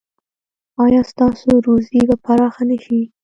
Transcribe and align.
ایا 0.83 1.01
ستاسو 1.11 1.49
روزي 1.65 2.01
به 2.07 2.15
پراخه 2.25 2.63
نه 2.69 2.77
شي؟ 2.83 2.99